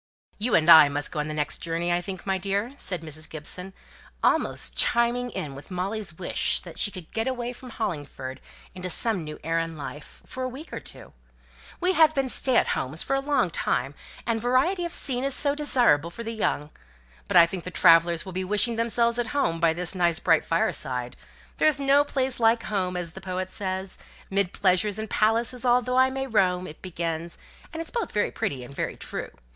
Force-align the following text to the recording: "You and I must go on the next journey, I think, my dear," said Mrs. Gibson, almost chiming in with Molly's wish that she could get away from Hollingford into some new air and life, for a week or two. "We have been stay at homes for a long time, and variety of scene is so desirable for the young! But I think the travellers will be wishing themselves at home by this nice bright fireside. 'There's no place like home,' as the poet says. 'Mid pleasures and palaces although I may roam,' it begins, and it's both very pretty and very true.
"You 0.39 0.55
and 0.55 0.67
I 0.67 0.89
must 0.89 1.11
go 1.11 1.19
on 1.19 1.27
the 1.27 1.33
next 1.35 1.59
journey, 1.59 1.93
I 1.93 2.01
think, 2.01 2.25
my 2.25 2.39
dear," 2.39 2.73
said 2.75 3.01
Mrs. 3.03 3.29
Gibson, 3.29 3.71
almost 4.23 4.75
chiming 4.75 5.29
in 5.29 5.53
with 5.53 5.69
Molly's 5.69 6.17
wish 6.17 6.59
that 6.61 6.79
she 6.79 6.89
could 6.89 7.13
get 7.13 7.27
away 7.27 7.53
from 7.53 7.69
Hollingford 7.69 8.41
into 8.73 8.89
some 8.89 9.23
new 9.23 9.37
air 9.43 9.59
and 9.59 9.77
life, 9.77 10.23
for 10.25 10.41
a 10.41 10.49
week 10.49 10.73
or 10.73 10.79
two. 10.79 11.13
"We 11.79 11.93
have 11.93 12.15
been 12.15 12.29
stay 12.29 12.57
at 12.57 12.69
homes 12.69 13.03
for 13.03 13.15
a 13.15 13.19
long 13.19 13.51
time, 13.51 13.93
and 14.25 14.41
variety 14.41 14.85
of 14.85 14.93
scene 14.95 15.23
is 15.23 15.35
so 15.35 15.53
desirable 15.53 16.09
for 16.09 16.23
the 16.23 16.33
young! 16.33 16.71
But 17.27 17.37
I 17.37 17.45
think 17.45 17.63
the 17.63 17.69
travellers 17.69 18.25
will 18.25 18.33
be 18.33 18.43
wishing 18.43 18.77
themselves 18.77 19.19
at 19.19 19.27
home 19.37 19.59
by 19.59 19.71
this 19.71 19.93
nice 19.93 20.17
bright 20.17 20.43
fireside. 20.43 21.15
'There's 21.57 21.79
no 21.79 22.03
place 22.03 22.39
like 22.39 22.63
home,' 22.63 22.97
as 22.97 23.11
the 23.11 23.21
poet 23.21 23.51
says. 23.51 23.99
'Mid 24.31 24.51
pleasures 24.51 24.97
and 24.97 25.07
palaces 25.11 25.63
although 25.63 25.97
I 25.99 26.09
may 26.09 26.25
roam,' 26.25 26.65
it 26.65 26.81
begins, 26.81 27.37
and 27.71 27.79
it's 27.83 27.91
both 27.91 28.11
very 28.11 28.31
pretty 28.31 28.63
and 28.63 28.73
very 28.73 28.97
true. 28.97 29.29